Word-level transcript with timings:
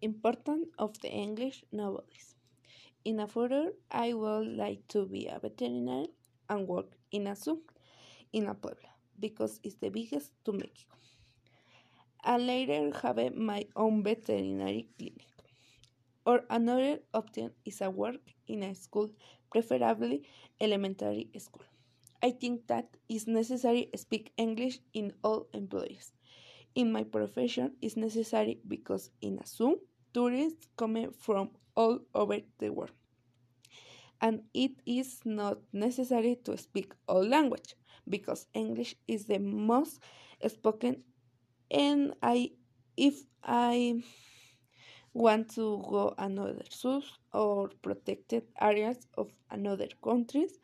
Importance 0.00 0.68
of 0.78 1.00
the 1.00 1.10
English 1.10 1.64
nowadays. 1.72 2.36
In 3.04 3.18
a 3.18 3.26
future, 3.26 3.72
I 3.90 4.12
would 4.12 4.46
like 4.46 4.86
to 4.88 5.06
be 5.06 5.26
a 5.26 5.40
veterinarian 5.40 6.12
and 6.48 6.68
work 6.68 6.86
in 7.10 7.26
a 7.26 7.34
zoo 7.34 7.62
in 8.32 8.46
a 8.46 8.54
Puebla 8.54 8.90
because 9.18 9.58
it's 9.64 9.74
the 9.76 9.88
biggest 9.88 10.30
to 10.44 10.52
Mexico. 10.52 10.96
And 12.22 12.46
later 12.46 12.92
have 13.02 13.34
my 13.34 13.66
own 13.74 14.04
veterinary 14.04 14.88
clinic. 14.98 15.26
Or 16.24 16.44
another 16.48 17.00
option 17.12 17.50
is 17.64 17.80
a 17.80 17.90
work 17.90 18.20
in 18.46 18.62
a 18.62 18.74
school, 18.74 19.10
preferably 19.50 20.22
elementary 20.60 21.28
school. 21.38 21.64
I 22.22 22.30
think 22.30 22.68
that 22.68 22.88
it's 23.08 23.26
necessary 23.26 23.90
speak 23.96 24.32
English 24.36 24.78
in 24.92 25.12
all 25.24 25.48
employees. 25.52 26.12
In 26.74 26.92
my 26.92 27.04
profession, 27.04 27.76
is 27.80 27.96
necessary 27.96 28.60
because 28.66 29.10
in 29.20 29.38
a 29.38 29.46
zoo, 29.46 29.80
tourists 30.12 30.68
come 30.76 31.12
from 31.18 31.50
all 31.74 31.98
over 32.14 32.38
the 32.58 32.70
world. 32.70 32.92
And 34.20 34.42
it 34.52 34.72
is 34.86 35.20
not 35.24 35.58
necessary 35.72 36.36
to 36.44 36.56
speak 36.56 36.92
all 37.06 37.24
language 37.24 37.74
because 38.08 38.46
English 38.54 38.96
is 39.06 39.26
the 39.26 39.38
most 39.38 40.00
spoken 40.46 41.02
and 41.70 42.14
I 42.22 42.50
if 42.96 43.14
I 43.42 44.02
want 45.12 45.50
to 45.54 45.82
go 45.88 46.14
another 46.18 46.62
zoos 46.72 47.04
or 47.32 47.70
protected 47.82 48.44
areas 48.60 48.98
of 49.16 49.30
another 49.50 49.88
countries 50.02 50.58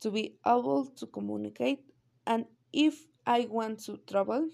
to 0.00 0.10
be 0.10 0.36
able 0.46 0.86
to 0.86 1.06
communicate 1.06 1.84
and 2.26 2.44
if 2.72 3.04
I 3.26 3.46
want 3.50 3.80
to 3.84 3.98
travel 4.06 4.48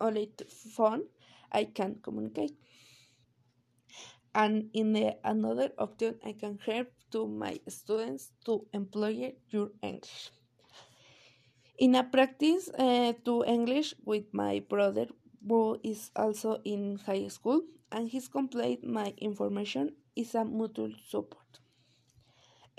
only 0.00 0.32
phone 0.74 1.02
I 1.52 1.64
can 1.64 1.96
communicate 2.02 2.56
and 4.34 4.70
in 4.72 4.92
the 4.92 5.16
another 5.24 5.70
option 5.78 6.16
I 6.24 6.32
can 6.32 6.58
help 6.64 6.88
to 7.12 7.26
my 7.26 7.58
students 7.68 8.30
to 8.46 8.66
employ 8.72 9.34
your 9.48 9.70
English. 9.82 10.30
In 11.78 11.94
a 11.94 12.04
practice 12.04 12.68
uh, 12.78 13.14
to 13.24 13.44
English 13.44 13.94
with 14.04 14.24
my 14.32 14.60
brother 14.68 15.06
who 15.46 15.78
is 15.82 16.10
also 16.14 16.60
in 16.64 16.98
high 17.06 17.28
school 17.28 17.62
and 17.90 18.08
he's 18.08 18.28
complete 18.28 18.84
my 18.84 19.14
information 19.18 19.90
is 20.14 20.34
a 20.34 20.44
mutual 20.44 20.92
support. 21.08 21.60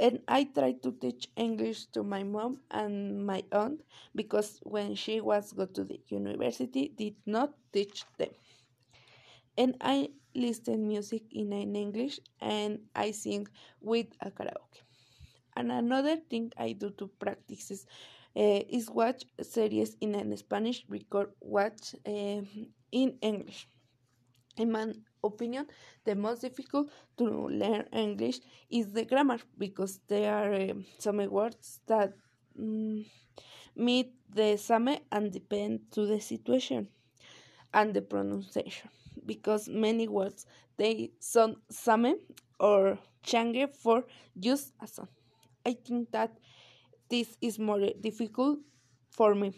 And 0.02 0.20
I 0.28 0.46
try 0.46 0.72
to 0.82 0.92
teach 0.94 1.30
English 1.38 1.86
to 1.94 2.02
my 2.02 2.24
mom 2.24 2.58
and 2.72 3.24
my 3.24 3.44
aunt 3.52 3.82
because 4.16 4.60
when 4.64 4.96
she 4.96 5.22
was 5.22 5.54
go 5.54 5.68
to 5.68 5.84
the 5.84 6.00
university 6.10 6.90
did 6.90 7.16
not 7.28 7.54
teach 7.72 8.04
them. 8.18 8.34
And 9.56 9.78
I 9.80 10.10
listen 10.34 10.88
music 10.88 11.24
in, 11.32 11.54
English 11.54 12.20
and 12.42 12.80
I 12.96 13.12
sing 13.12 13.48
with 13.80 14.08
a 14.22 14.32
karaoke. 14.32 14.82
And 15.56 15.72
another 15.72 16.18
thing 16.18 16.52
I 16.58 16.72
do 16.72 16.90
to 16.98 17.08
practice 17.20 17.70
is 17.70 17.86
uh, 18.36 18.64
is 18.70 18.90
watch 18.90 19.26
series 19.44 19.98
in 20.02 20.16
an 20.16 20.36
Spanish, 20.38 20.84
record 20.90 21.30
watch 21.42 21.94
uh, 22.08 22.42
in 22.92 23.18
English. 23.22 23.68
In 24.58 24.72
my 24.72 24.94
opinion, 25.24 25.68
the 26.04 26.16
most 26.16 26.42
difficult 26.42 26.90
to 27.18 27.26
learn 27.48 27.86
English 27.94 28.40
is 28.70 28.92
the 28.92 29.06
grammar 29.06 29.40
because 29.58 30.00
there 30.08 30.34
are 30.34 30.54
uh, 30.54 30.74
some 31.00 31.18
words 31.30 31.80
that 31.88 32.14
um, 32.60 33.06
meet 33.76 34.14
the 34.30 34.58
same 34.58 34.98
and 35.12 35.32
depend 35.32 35.92
to 35.92 36.06
the 36.06 36.20
situation 36.20 36.88
and 37.74 37.94
the 37.94 38.02
pronunciation 38.02 38.90
because 39.26 39.70
many 39.70 40.08
words 40.08 40.46
they 40.78 41.12
sound 41.20 41.56
same 41.70 42.16
or 42.60 42.98
change 43.24 43.70
for 43.74 44.04
just 44.40 44.74
a 44.82 44.88
sound. 44.88 45.10
I 45.66 45.74
think 45.74 46.12
that 46.12 46.32
this 47.10 47.38
is 47.42 47.60
more 47.60 47.80
difficult 48.00 48.60
for 49.12 49.36
me 49.36 49.54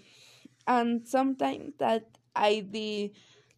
and 0.68 1.08
sometimes 1.08 1.74
that 1.78 2.06
i 2.36 2.60
did 2.62 3.12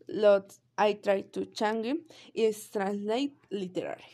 lot 0.09 0.53
i 0.77 0.93
try 0.93 1.21
to 1.21 1.45
change 1.47 1.97
is 2.33 2.69
translate 2.69 3.35
literally 3.51 4.11